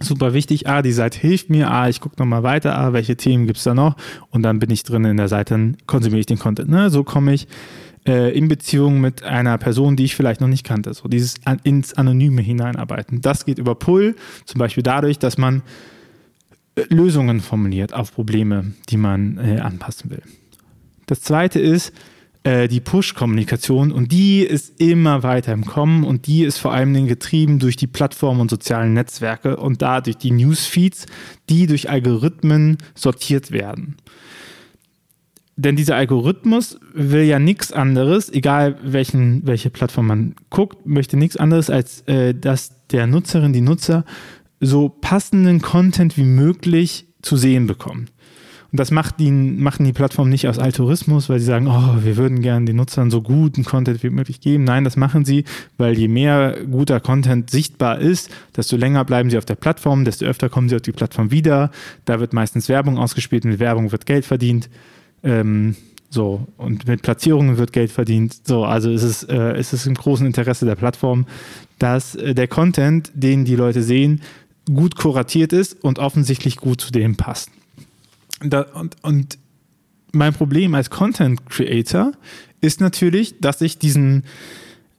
super 0.01 0.35
wichtig. 0.35 0.67
Ah, 0.69 0.83
die 0.83 0.93
Seite 0.93 1.19
hilft 1.19 1.51
mir. 1.51 1.71
Ah, 1.71 1.89
ich 1.89 2.01
gucke 2.01 2.17
nochmal 2.19 2.43
weiter. 2.43 2.79
Ah, 2.79 2.93
welche 2.93 3.17
Themen 3.17 3.47
gibt 3.47 3.59
es 3.59 3.65
da 3.65 3.75
noch? 3.75 3.97
Und 4.31 4.43
dann 4.43 4.59
bin 4.59 4.71
ich 4.71 4.83
drin 4.83 5.05
in 5.05 5.17
der 5.17 5.29
Seite, 5.29 5.55
dann 5.55 5.77
konsumiere 5.87 6.21
ich 6.21 6.27
den 6.27 6.39
Content. 6.39 6.69
Ne? 6.69 6.91
So 6.91 7.05
komme 7.05 7.33
ich 7.33 7.49
äh, 8.07 8.37
in 8.37 8.49
Beziehung 8.49 9.01
mit 9.01 9.23
einer 9.23 9.59
Person, 9.59 9.97
die 9.97 10.05
ich 10.05 10.17
vielleicht 10.17 10.41
noch 10.41 10.49
nicht 10.49 10.65
kannte. 10.65 10.95
So 10.95 11.09
dieses 11.09 11.35
an, 11.45 11.61
ins 11.65 11.95
Anonyme 11.95 12.43
hineinarbeiten. 12.43 13.21
Das 13.21 13.45
geht 13.45 13.59
über 13.59 13.75
Pull, 13.75 14.17
zum 14.45 14.59
Beispiel 14.59 14.83
dadurch, 14.83 15.19
dass 15.19 15.39
man 15.39 15.63
äh, 16.75 16.83
Lösungen 16.89 17.41
formuliert 17.41 17.93
auf 17.93 18.13
Probleme, 18.13 18.73
die 18.89 18.97
man 18.97 19.39
äh, 19.39 19.61
anpassen 19.61 20.11
will. 20.11 20.23
Das 21.07 21.23
zweite 21.23 21.61
ist, 21.61 21.93
äh, 22.45 22.69
die 22.69 22.81
Push-Kommunikation 22.81 23.93
und 23.93 24.13
die 24.13 24.41
ist 24.41 24.81
immer 24.81 25.23
weiter 25.23 25.53
im 25.53 25.65
Kommen 25.65 26.05
und 26.05 26.27
die 26.27 26.45
ist 26.45 26.59
vor 26.59 26.73
allem 26.73 27.07
getrieben 27.07 27.59
durch 27.59 27.77
die 27.77 27.87
Plattformen 27.87 28.41
und 28.41 28.51
sozialen 28.51 28.95
Netzwerke 28.95 29.57
und 29.57 29.83
dadurch 29.83 30.17
die 30.17 30.31
Newsfeeds, 30.31 31.07
die 31.49 31.67
durch 31.67 31.91
Algorithmen 31.91 32.79
sortiert 32.95 33.51
werden. 33.51 33.97
Denn 35.57 35.75
dieser 35.75 35.97
Algorithmus 35.97 36.79
will 36.95 37.25
ja 37.25 37.41
nichts 37.41 37.73
anderes, 37.73 38.33
egal 38.33 38.77
welchen, 38.85 39.45
welche 39.45 39.71
Plattform 39.71 40.07
man 40.07 40.37
guckt, 40.51 40.87
möchte 40.87 41.17
nichts 41.17 41.37
anderes, 41.37 41.69
als 41.69 42.03
äh, 42.03 42.33
dass 42.33 42.87
der 42.93 43.09
Nutzerin, 43.09 43.53
die 43.53 43.61
Nutzer 43.61 44.05
so 44.61 44.89
passenden 44.89 45.61
Content 45.61 46.17
wie 46.17 46.23
möglich 46.23 47.09
zu 47.23 47.37
sehen 47.37 47.67
bekommen. 47.67 48.09
Und 48.71 48.79
das 48.79 48.91
macht 48.91 49.19
die, 49.19 49.31
machen 49.31 49.87
die 49.87 49.95
Plattformen 49.95 50.31
nicht 50.31 50.47
aus 50.47 50.59
Altruismus, 50.59 51.31
weil 51.31 51.39
sie 51.39 51.47
sagen, 51.47 51.69
oh, 51.69 52.05
wir 52.05 52.19
würden 52.19 52.43
gerne 52.43 52.67
den 52.67 52.77
Nutzern 52.77 53.11
so 53.11 53.23
guten 53.23 53.65
Content 53.65 54.03
wie 54.03 54.11
möglich 54.11 54.41
geben. 54.41 54.65
Nein, 54.65 54.85
das 54.85 54.97
machen 54.97 55.25
sie, 55.25 55.45
weil 55.79 55.97
je 55.97 56.09
mehr 56.09 56.59
guter 56.71 57.01
Content 57.01 57.49
sichtbar 57.49 57.99
ist, 57.99 58.31
desto 58.57 58.77
länger 58.77 59.07
bleiben 59.07 59.31
sie 59.31 59.39
auf 59.39 59.47
der 59.47 59.55
Plattform, 59.55 60.05
desto 60.05 60.27
öfter 60.27 60.51
kommen 60.51 60.69
sie 60.69 60.77
auf 60.77 60.83
die 60.83 60.93
Plattform 60.93 61.31
wieder. 61.31 61.71
Da 62.05 62.21
wird 62.21 62.35
meistens 62.35 62.69
Werbung 62.69 62.99
ausgespielt, 62.99 63.47
mit 63.47 63.59
Werbung 63.59 63.91
wird 63.91 64.05
Geld 64.05 64.27
verdient. 64.27 64.69
Ähm, 65.23 65.75
so, 66.11 66.47
und 66.59 66.87
mit 66.87 67.01
Platzierungen 67.01 67.57
wird 67.57 67.73
Geld 67.73 67.91
verdient. 67.91 68.47
So, 68.47 68.65
also 68.65 68.91
ist 68.91 69.03
es, 69.03 69.23
äh, 69.25 69.59
ist 69.59 69.73
es 69.73 69.87
im 69.87 69.95
großen 69.95 70.27
Interesse 70.27 70.67
der 70.67 70.75
Plattform, 70.75 71.27
dass 71.79 72.15
äh, 72.17 72.35
der 72.35 72.49
Content, 72.49 73.11
den 73.15 73.47
die 73.47 73.57
Leute 73.57 73.83
sehen, 73.83 74.21
gut 74.67 74.97
kuratiert 74.97 75.55
ist 75.55 75.83
und 75.83 75.99
offensichtlich 75.99 76.57
gut 76.57 76.83
zu 76.83 76.93
denen 76.93 77.17
passt. 77.17 77.51
Da, 78.41 78.63
und, 78.63 78.97
und 79.03 79.39
mein 80.13 80.33
Problem 80.33 80.75
als 80.75 80.91
Content 80.91 81.47
Creator 81.49 82.13
ist 82.61 82.81
natürlich, 82.81 83.41
dass 83.41 83.61
ich 83.61 83.79
diesen 83.79 84.25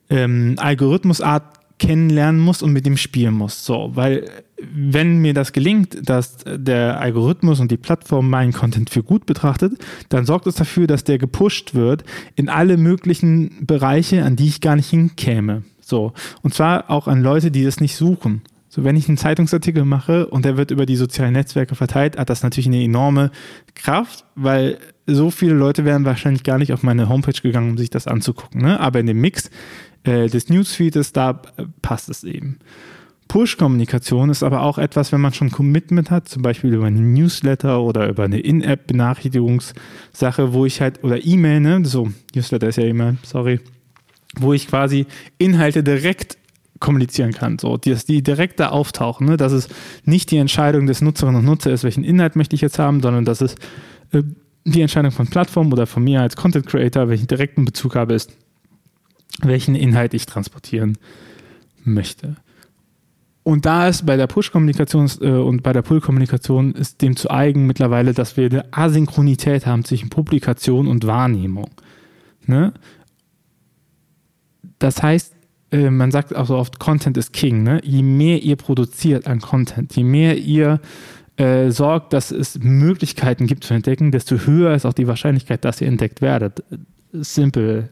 ähm, 0.09 0.55
Algorithmusart 0.57 1.59
kennenlernen 1.79 2.41
muss 2.41 2.61
und 2.61 2.73
mit 2.73 2.85
dem 2.85 2.97
spielen 2.97 3.33
muss. 3.33 3.65
So, 3.65 3.91
weil 3.93 4.29
wenn 4.71 5.19
mir 5.19 5.33
das 5.33 5.53
gelingt, 5.53 6.09
dass 6.09 6.37
der 6.45 6.99
Algorithmus 6.99 7.59
und 7.59 7.71
die 7.71 7.77
Plattform 7.77 8.29
meinen 8.29 8.51
Content 8.51 8.89
für 8.89 9.01
gut 9.01 9.25
betrachtet, 9.25 9.73
dann 10.09 10.25
sorgt 10.25 10.45
es 10.47 10.55
dafür, 10.55 10.85
dass 10.87 11.05
der 11.05 11.17
gepusht 11.17 11.73
wird 11.73 12.03
in 12.35 12.49
alle 12.49 12.77
möglichen 12.77 13.65
Bereiche, 13.65 14.23
an 14.25 14.35
die 14.35 14.47
ich 14.47 14.61
gar 14.61 14.75
nicht 14.75 14.89
hinkäme. 14.89 15.63
So. 15.81 16.13
Und 16.41 16.53
zwar 16.53 16.89
auch 16.89 17.07
an 17.07 17.21
Leute, 17.21 17.49
die 17.49 17.63
das 17.63 17.79
nicht 17.79 17.95
suchen. 17.95 18.41
So, 18.71 18.83
wenn 18.83 18.95
ich 18.95 19.07
einen 19.07 19.17
Zeitungsartikel 19.17 19.83
mache 19.83 20.27
und 20.27 20.45
der 20.45 20.55
wird 20.55 20.69
über 20.69 20.85
die 20.85 20.95
sozialen 20.95 21.33
Netzwerke 21.33 21.73
verteilt, 21.73 22.17
hat 22.17 22.29
das 22.29 22.43
natürlich 22.43 22.67
eine 22.67 22.83
enorme 22.83 23.31
Kraft, 23.73 24.25
weil 24.35 24.77
so 25.07 25.31
viele 25.31 25.55
Leute 25.55 25.85
wären 25.85 26.05
wahrscheinlich 26.05 26.43
gar 26.43 26.59
nicht 26.59 26.71
auf 26.71 26.83
meine 26.83 27.09
Homepage 27.09 27.41
gegangen, 27.41 27.71
um 27.71 27.77
sich 27.79 27.89
das 27.89 28.05
anzugucken. 28.05 28.61
Ne? 28.61 28.79
Aber 28.79 28.99
in 28.99 29.07
dem 29.07 29.19
Mix 29.19 29.49
äh, 30.03 30.27
des 30.27 30.49
Newsfeeds, 30.49 31.13
da 31.13 31.41
äh, 31.57 31.65
passt 31.81 32.09
es 32.09 32.23
eben. 32.23 32.59
Push-Kommunikation 33.27 34.29
ist 34.29 34.43
aber 34.43 34.61
auch 34.61 34.77
etwas, 34.77 35.11
wenn 35.11 35.21
man 35.21 35.33
schon 35.33 35.51
Commitment 35.51 36.11
hat, 36.11 36.27
zum 36.27 36.41
Beispiel 36.41 36.73
über 36.73 36.85
einen 36.85 37.13
Newsletter 37.13 37.81
oder 37.81 38.07
über 38.07 38.23
eine 38.23 38.39
In-App-Benachrichtigungssache, 38.39 40.53
wo 40.53 40.65
ich 40.65 40.81
halt, 40.81 41.03
oder 41.03 41.23
E-Mail, 41.23 41.59
ne, 41.59 41.85
so, 41.85 42.09
Newsletter 42.35 42.67
ist 42.67 42.77
ja 42.77 42.85
E-Mail, 42.85 43.17
sorry, 43.23 43.59
wo 44.35 44.53
ich 44.53 44.67
quasi 44.67 45.05
Inhalte 45.37 45.83
direkt 45.83 46.37
kommunizieren 46.79 47.33
kann, 47.33 47.59
so, 47.59 47.77
dass 47.77 48.05
die 48.05 48.23
direkt 48.23 48.59
da 48.59 48.69
auftauchen, 48.69 49.27
ne? 49.27 49.37
dass 49.37 49.51
es 49.51 49.67
nicht 50.05 50.31
die 50.31 50.37
Entscheidung 50.37 50.87
des 50.87 51.01
Nutzerinnen 51.01 51.39
und 51.39 51.45
Nutzer 51.45 51.71
ist, 51.71 51.83
welchen 51.83 52.03
Inhalt 52.03 52.35
möchte 52.35 52.55
ich 52.55 52.61
jetzt 52.61 52.79
haben, 52.79 53.01
sondern 53.01 53.25
dass 53.25 53.41
es 53.41 53.55
äh, 54.11 54.23
die 54.65 54.81
Entscheidung 54.81 55.11
von 55.11 55.27
Plattform 55.27 55.71
oder 55.71 55.87
von 55.87 56.03
mir 56.03 56.21
als 56.21 56.35
Content 56.35 56.67
Creator, 56.67 57.09
welchen 57.09 57.27
direkten 57.27 57.65
Bezug 57.65 57.95
habe, 57.95 58.13
ist, 58.13 58.31
welchen 59.41 59.75
Inhalt 59.75 60.13
ich 60.13 60.25
transportieren 60.25 60.97
möchte. 61.83 62.35
Und 63.43 63.65
da 63.65 63.87
ist 63.87 64.05
bei 64.05 64.15
der 64.15 64.27
Push-Kommunikation 64.27 65.09
äh, 65.21 65.29
und 65.31 65.63
bei 65.63 65.73
der 65.73 65.81
Pull-Kommunikation 65.81 66.73
ist 66.73 67.01
dem 67.01 67.15
zu 67.15 67.31
eigen 67.31 67.65
mittlerweile, 67.65 68.13
dass 68.13 68.37
wir 68.37 68.45
eine 68.45 68.65
Asynchronität 68.71 69.65
haben 69.65 69.83
zwischen 69.85 70.09
Publikation 70.09 70.87
und 70.87 71.07
Wahrnehmung. 71.07 71.71
Ne? 72.45 72.73
Das 74.77 75.01
heißt, 75.01 75.33
äh, 75.71 75.89
man 75.89 76.11
sagt 76.11 76.35
auch 76.35 76.47
so 76.47 76.55
oft, 76.57 76.79
Content 76.79 77.17
ist 77.17 77.33
King. 77.33 77.63
Ne? 77.63 77.81
Je 77.83 78.01
mehr 78.01 78.41
ihr 78.41 78.55
produziert 78.55 79.27
an 79.27 79.39
Content, 79.39 79.95
je 79.95 80.03
mehr 80.03 80.37
ihr 80.37 80.79
äh, 81.37 81.69
sorgt, 81.71 82.13
dass 82.13 82.31
es 82.31 82.59
Möglichkeiten 82.59 83.47
gibt 83.47 83.63
zu 83.63 83.73
entdecken, 83.73 84.11
desto 84.11 84.37
höher 84.37 84.73
ist 84.73 84.85
auch 84.85 84.93
die 84.93 85.07
Wahrscheinlichkeit, 85.07 85.63
dass 85.65 85.81
ihr 85.81 85.87
entdeckt 85.87 86.21
werdet. 86.21 86.63
Simple 87.13 87.89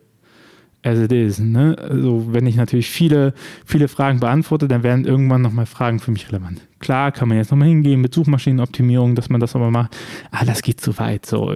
as 0.84 1.00
it 1.00 1.12
is. 1.12 1.40
Ne? 1.40 1.76
Also 1.80 2.34
wenn 2.34 2.46
ich 2.46 2.56
natürlich 2.56 2.90
viele, 2.90 3.34
viele 3.66 3.88
Fragen 3.88 4.20
beantworte, 4.20 4.68
dann 4.68 4.84
werden 4.84 5.06
irgendwann 5.06 5.42
nochmal 5.42 5.66
Fragen 5.66 6.00
für 6.00 6.12
mich 6.12 6.30
relevant. 6.32 6.62
Klar 6.80 7.12
kann 7.12 7.28
man 7.28 7.38
jetzt 7.38 7.52
nochmal 7.52 7.68
hingehen 7.68 8.02
mit 8.02 8.14
Suchmaschinenoptimierung, 8.14 9.16
dass 9.16 9.30
man 9.30 9.42
das 9.42 9.54
nochmal 9.54 9.72
macht. 9.72 9.98
Ah, 10.32 10.46
das 10.46 10.62
geht 10.62 10.80
zu 10.82 10.98
weit. 10.98 11.26
So, 11.26 11.56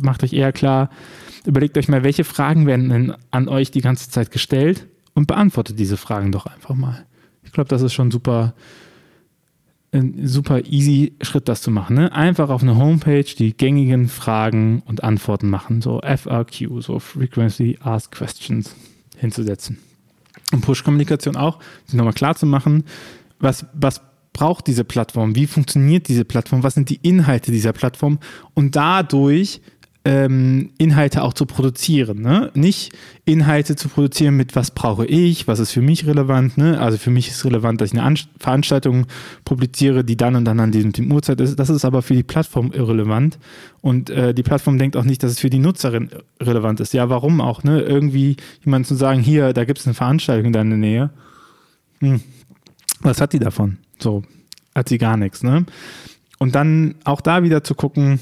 macht 0.00 0.22
euch 0.22 0.32
eher 0.32 0.52
klar, 0.52 0.90
überlegt 1.46 1.78
euch 1.78 1.88
mal, 1.88 2.04
welche 2.04 2.24
Fragen 2.24 2.66
werden 2.66 2.88
denn 2.90 3.12
an 3.30 3.48
euch 3.48 3.70
die 3.70 3.80
ganze 3.80 4.10
Zeit 4.10 4.30
gestellt 4.30 4.86
und 5.14 5.26
beantwortet 5.26 5.78
diese 5.78 5.96
Fragen 5.96 6.32
doch 6.32 6.46
einfach 6.46 6.74
mal. 6.74 7.06
Ich 7.42 7.52
glaube, 7.52 7.68
das 7.68 7.82
ist 7.82 7.92
schon 7.92 8.10
super, 8.10 8.54
ein 9.92 10.26
super 10.26 10.64
easy 10.66 11.14
Schritt, 11.20 11.48
das 11.48 11.62
zu 11.62 11.70
machen. 11.70 11.96
Ne? 11.96 12.12
Einfach 12.12 12.48
auf 12.48 12.62
eine 12.62 12.76
Homepage 12.76 13.24
die 13.24 13.56
gängigen 13.56 14.08
Fragen 14.08 14.82
und 14.86 15.02
Antworten 15.02 15.48
machen, 15.50 15.82
so 15.82 16.00
FAQ, 16.00 16.80
so 16.80 16.98
Frequently 16.98 17.78
Asked 17.80 18.12
Questions 18.12 18.76
hinzusetzen. 19.16 19.78
Und 20.52 20.62
Push-Kommunikation 20.62 21.36
auch, 21.36 21.58
sich 21.86 21.94
nochmal 21.94 22.12
klar 22.12 22.36
zu 22.36 22.46
machen, 22.46 22.84
was, 23.38 23.66
was 23.72 24.00
braucht 24.32 24.66
diese 24.66 24.84
Plattform, 24.84 25.34
wie 25.34 25.46
funktioniert 25.46 26.08
diese 26.08 26.24
Plattform, 26.24 26.62
was 26.62 26.74
sind 26.74 26.88
die 26.88 27.00
Inhalte 27.02 27.50
dieser 27.50 27.72
Plattform 27.72 28.18
und 28.54 28.76
dadurch 28.76 29.60
ähm, 30.04 30.70
Inhalte 30.78 31.22
auch 31.22 31.34
zu 31.34 31.44
produzieren. 31.44 32.22
Ne? 32.22 32.50
Nicht 32.54 32.92
Inhalte 33.26 33.76
zu 33.76 33.88
produzieren 33.88 34.34
mit, 34.34 34.56
was 34.56 34.70
brauche 34.70 35.04
ich, 35.04 35.46
was 35.46 35.58
ist 35.58 35.72
für 35.72 35.82
mich 35.82 36.06
relevant. 36.06 36.56
Ne? 36.56 36.80
Also 36.80 36.96
für 36.96 37.10
mich 37.10 37.28
ist 37.28 37.44
relevant, 37.44 37.80
dass 37.80 37.92
ich 37.92 37.98
eine 37.98 38.06
An 38.06 38.18
Veranstaltung 38.38 39.06
publiziere, 39.44 40.02
die 40.02 40.16
dann 40.16 40.36
und 40.36 40.46
dann 40.46 40.58
an 40.58 40.72
diesem 40.72 40.94
Team 40.94 41.12
Uhrzeit 41.12 41.40
ist. 41.40 41.58
Das 41.58 41.68
ist 41.68 41.84
aber 41.84 42.00
für 42.00 42.14
die 42.14 42.22
Plattform 42.22 42.72
irrelevant. 42.72 43.38
Und 43.82 44.08
äh, 44.08 44.32
die 44.32 44.42
Plattform 44.42 44.78
denkt 44.78 44.96
auch 44.96 45.04
nicht, 45.04 45.22
dass 45.22 45.32
es 45.32 45.40
für 45.40 45.50
die 45.50 45.58
Nutzerin 45.58 46.08
relevant 46.40 46.80
ist. 46.80 46.94
Ja, 46.94 47.10
warum 47.10 47.42
auch? 47.42 47.62
Ne? 47.62 47.80
Irgendwie 47.82 48.36
jemand 48.64 48.86
zu 48.86 48.94
sagen, 48.94 49.20
hier, 49.20 49.52
da 49.52 49.64
gibt 49.64 49.80
es 49.80 49.86
eine 49.86 49.94
Veranstaltung 49.94 50.46
in 50.46 50.52
deiner 50.52 50.76
Nähe. 50.76 51.10
Hm. 52.00 52.20
Was 53.00 53.20
hat 53.20 53.34
die 53.34 53.38
davon? 53.38 53.78
So, 53.98 54.22
hat 54.74 54.88
sie 54.88 54.98
gar 54.98 55.18
nichts. 55.18 55.42
Ne? 55.42 55.66
Und 56.38 56.54
dann 56.54 56.94
auch 57.04 57.20
da 57.20 57.42
wieder 57.42 57.62
zu 57.62 57.74
gucken, 57.74 58.18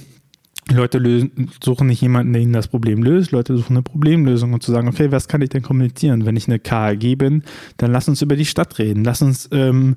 Leute 0.71 0.99
lösen, 0.99 1.51
suchen 1.63 1.87
nicht 1.87 2.03
jemanden, 2.03 2.33
der 2.33 2.43
ihnen 2.43 2.53
das 2.53 2.69
Problem 2.69 3.03
löst. 3.03 3.31
Leute 3.31 3.57
suchen 3.57 3.77
eine 3.77 3.83
Problemlösung 3.83 4.53
und 4.53 4.63
zu 4.63 4.71
sagen, 4.71 4.89
okay, 4.89 5.11
was 5.11 5.29
kann 5.29 5.41
ich 5.41 5.49
denn 5.49 5.63
kommunizieren? 5.63 6.27
Wenn 6.27 6.37
ich 6.37 6.47
eine 6.47 6.59
KAG 6.59 7.17
bin, 7.17 7.43
dann 7.79 7.93
lass 7.93 8.09
uns 8.09 8.23
über 8.23 8.37
die 8.37 8.45
Stadt 8.45 8.79
reden. 8.79 9.05
Lass 9.05 9.23
uns, 9.23 9.49
ähm, 9.53 9.97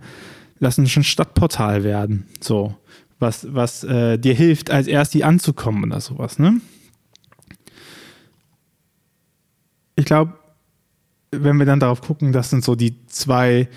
lass 0.59 0.77
uns 0.77 0.95
ein 0.95 1.03
Stadtportal 1.03 1.83
werden. 1.83 2.25
So, 2.39 2.75
was, 3.19 3.47
was 3.53 3.83
äh, 3.83 4.17
dir 4.17 4.33
hilft, 4.33 4.71
als 4.71 4.87
erst 4.87 5.13
die 5.13 5.23
anzukommen 5.23 5.83
oder 5.83 5.99
sowas, 5.99 6.39
ne? 6.39 6.61
Ich 9.95 10.05
glaube, 10.05 10.33
wenn 11.31 11.57
wir 11.57 11.65
dann 11.65 11.79
darauf 11.79 12.01
gucken, 12.01 12.31
das 12.31 12.49
sind 12.49 12.63
so 12.63 12.75
die 12.75 13.05
zwei 13.07 13.67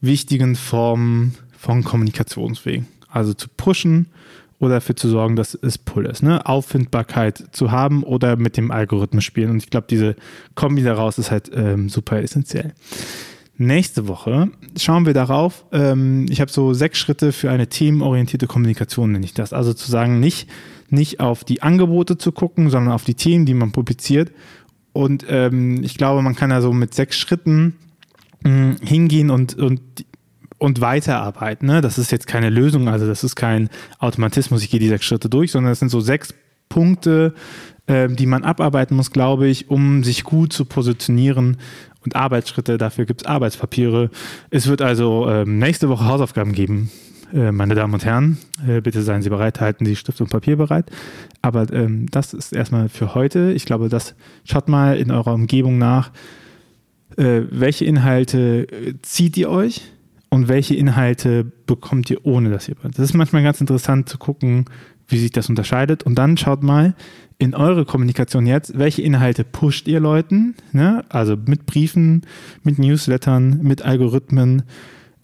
wichtigen 0.00 0.54
Formen 0.54 1.34
von 1.56 1.82
Kommunikationswegen. 1.82 2.86
Also 3.08 3.34
zu 3.34 3.48
pushen 3.48 4.06
oder 4.62 4.74
dafür 4.74 4.94
zu 4.94 5.08
sorgen, 5.08 5.34
dass 5.34 5.58
es 5.60 5.76
Pull 5.76 6.06
ist. 6.06 6.22
Ne? 6.22 6.46
Auffindbarkeit 6.46 7.48
zu 7.50 7.72
haben 7.72 8.04
oder 8.04 8.36
mit 8.36 8.56
dem 8.56 8.70
Algorithmus 8.70 9.24
spielen. 9.24 9.50
Und 9.50 9.56
ich 9.56 9.70
glaube, 9.70 9.88
diese 9.90 10.14
Kombi 10.54 10.84
daraus 10.84 11.18
ist 11.18 11.32
halt 11.32 11.50
ähm, 11.52 11.88
super 11.88 12.22
essentiell. 12.22 12.72
Nächste 13.56 14.06
Woche 14.06 14.50
schauen 14.78 15.04
wir 15.04 15.14
darauf. 15.14 15.64
Ähm, 15.72 16.26
ich 16.30 16.40
habe 16.40 16.50
so 16.50 16.74
sechs 16.74 17.00
Schritte 17.00 17.32
für 17.32 17.50
eine 17.50 17.66
themenorientierte 17.66 18.46
Kommunikation, 18.46 19.10
nenne 19.10 19.24
ich 19.24 19.34
das. 19.34 19.52
Also 19.52 19.74
zu 19.74 19.90
sagen, 19.90 20.20
nicht, 20.20 20.48
nicht 20.90 21.18
auf 21.18 21.42
die 21.42 21.62
Angebote 21.62 22.16
zu 22.16 22.30
gucken, 22.30 22.70
sondern 22.70 22.94
auf 22.94 23.02
die 23.02 23.14
Themen, 23.14 23.46
die 23.46 23.54
man 23.54 23.72
publiziert. 23.72 24.30
Und 24.92 25.26
ähm, 25.28 25.82
ich 25.82 25.98
glaube, 25.98 26.22
man 26.22 26.36
kann 26.36 26.50
da 26.50 26.62
so 26.62 26.72
mit 26.72 26.94
sechs 26.94 27.18
Schritten 27.18 27.74
mh, 28.44 28.50
hm, 28.50 28.76
hingehen 28.80 29.30
und, 29.30 29.56
und 29.58 29.80
und 30.62 30.80
weiterarbeiten. 30.80 31.66
Ne? 31.66 31.80
Das 31.80 31.98
ist 31.98 32.12
jetzt 32.12 32.28
keine 32.28 32.48
Lösung, 32.48 32.88
also 32.88 33.04
das 33.04 33.24
ist 33.24 33.34
kein 33.34 33.68
Automatismus, 33.98 34.62
ich 34.62 34.70
gehe 34.70 34.78
die 34.78 34.88
sechs 34.88 35.04
Schritte 35.04 35.28
durch, 35.28 35.50
sondern 35.50 35.72
es 35.72 35.80
sind 35.80 35.88
so 35.88 36.00
sechs 36.00 36.34
Punkte, 36.68 37.34
äh, 37.86 38.08
die 38.08 38.26
man 38.26 38.44
abarbeiten 38.44 38.96
muss, 38.96 39.10
glaube 39.10 39.48
ich, 39.48 39.70
um 39.70 40.04
sich 40.04 40.22
gut 40.22 40.52
zu 40.52 40.64
positionieren 40.64 41.56
und 42.04 42.14
Arbeitsschritte, 42.14 42.78
dafür 42.78 43.06
gibt 43.06 43.22
es 43.22 43.26
Arbeitspapiere. 43.26 44.10
Es 44.50 44.68
wird 44.68 44.82
also 44.82 45.28
äh, 45.28 45.44
nächste 45.44 45.88
Woche 45.88 46.04
Hausaufgaben 46.04 46.52
geben, 46.52 46.92
äh, 47.34 47.50
meine 47.50 47.74
Damen 47.74 47.94
und 47.94 48.04
Herren. 48.04 48.38
Äh, 48.64 48.80
bitte 48.82 49.02
seien 49.02 49.22
Sie 49.22 49.30
bereit, 49.30 49.60
halten 49.60 49.84
Sie 49.84 49.96
Stift 49.96 50.20
und 50.20 50.30
Papier 50.30 50.56
bereit. 50.56 50.92
Aber 51.42 51.72
ähm, 51.72 52.06
das 52.08 52.34
ist 52.34 52.52
erstmal 52.52 52.88
für 52.88 53.16
heute. 53.16 53.50
Ich 53.50 53.64
glaube, 53.64 53.88
das 53.88 54.14
schaut 54.44 54.68
mal 54.68 54.96
in 54.96 55.10
eurer 55.10 55.34
Umgebung 55.34 55.78
nach. 55.78 56.12
Äh, 57.16 57.42
welche 57.50 57.84
Inhalte 57.84 58.68
zieht 59.02 59.36
ihr 59.36 59.50
euch? 59.50 59.82
Und 60.32 60.48
welche 60.48 60.74
Inhalte 60.74 61.44
bekommt 61.44 62.08
ihr 62.08 62.24
ohne 62.24 62.48
dass 62.48 62.66
ihr. 62.66 62.74
Das 62.82 62.98
ist 63.00 63.12
manchmal 63.12 63.42
ganz 63.42 63.60
interessant 63.60 64.08
zu 64.08 64.16
gucken, 64.16 64.64
wie 65.06 65.18
sich 65.18 65.30
das 65.30 65.50
unterscheidet. 65.50 66.04
Und 66.04 66.14
dann 66.14 66.38
schaut 66.38 66.62
mal 66.62 66.94
in 67.36 67.54
eure 67.54 67.84
Kommunikation 67.84 68.46
jetzt, 68.46 68.78
welche 68.78 69.02
Inhalte 69.02 69.44
pusht 69.44 69.86
ihr 69.88 70.00
Leuten, 70.00 70.54
ne? 70.72 71.04
also 71.10 71.36
mit 71.36 71.66
Briefen, 71.66 72.22
mit 72.62 72.78
Newslettern, 72.78 73.58
mit 73.60 73.82
Algorithmen 73.82 74.62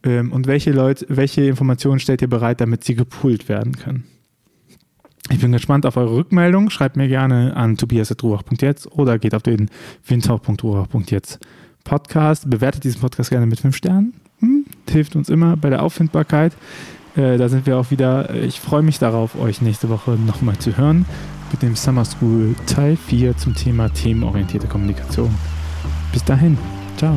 ähm, 0.03 0.31
und 0.31 0.47
welche 0.47 0.73
Leute, 0.73 1.07
welche 1.09 1.47
Informationen 1.47 2.01
stellt 2.01 2.21
ihr 2.21 2.29
bereit, 2.29 2.61
damit 2.61 2.85
sie 2.85 2.95
gepult 2.95 3.49
werden 3.49 3.79
können. 3.79 4.05
Ich 5.31 5.41
bin 5.41 5.53
gespannt 5.53 5.87
auf 5.87 5.97
eure 5.97 6.17
Rückmeldung. 6.17 6.69
Schreibt 6.69 6.99
mir 6.99 7.09
gerne 7.09 7.57
an 7.57 7.79
tobias.ruach.jetzt 7.79 8.93
oder 8.93 9.19
geht 9.19 9.35
auf 9.35 9.43
den 9.43 9.71
windhauch.ruach.jetzt 10.05 11.39
Podcast. 11.83 12.51
Bewertet 12.51 12.85
diesen 12.85 13.01
Podcast 13.01 13.31
gerne 13.31 13.47
mit 13.47 13.59
fünf 13.59 13.75
Sternen 13.75 14.13
hilft 14.91 15.17
uns 15.17 15.29
immer 15.29 15.57
bei 15.57 15.71
der 15.71 15.83
Auffindbarkeit. 15.83 16.53
Äh, 17.17 17.37
da 17.37 17.49
sind 17.49 17.67
wir 17.67 17.77
auch 17.79 17.91
wieder. 17.91 18.35
Ich 18.35 18.61
freue 18.61 18.83
mich 18.83 18.99
darauf, 18.99 19.39
euch 19.39 19.61
nächste 19.63 19.89
Woche 19.89 20.13
nochmal 20.13 20.59
zu 20.59 20.77
hören 20.77 21.05
mit 21.51 21.63
dem 21.63 21.75
Summer 21.75 22.05
School 22.05 22.55
Teil 22.67 22.97
4 22.97 23.37
zum 23.37 23.55
Thema 23.55 23.89
themenorientierte 23.89 24.67
Kommunikation. 24.67 25.35
Bis 26.13 26.25
dahin, 26.25 26.59
ciao. 26.97 27.17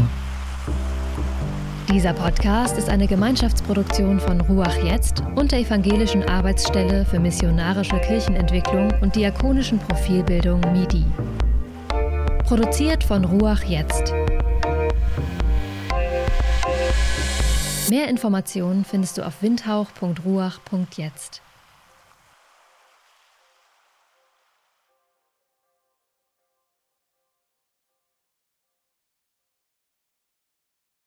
Dieser 1.93 2.13
Podcast 2.13 2.77
ist 2.77 2.87
eine 2.87 3.05
Gemeinschaftsproduktion 3.05 4.19
von 4.21 4.39
Ruach 4.39 4.77
Jetzt 4.81 5.23
und 5.35 5.51
der 5.51 5.59
Evangelischen 5.59 6.23
Arbeitsstelle 6.23 7.05
für 7.05 7.19
missionarische 7.19 7.99
Kirchenentwicklung 7.99 8.93
und 9.01 9.15
diakonischen 9.15 9.77
Profilbildung 9.79 10.61
MIDI. 10.71 11.03
Produziert 12.45 13.03
von 13.03 13.25
Ruach 13.25 13.63
Jetzt. 13.63 14.13
Mehr 17.91 18.07
Informationen 18.07 18.85
findest 18.85 19.17
du 19.17 19.27
auf 19.27 19.41
windhauch.ruach.jetzt. 19.41 21.41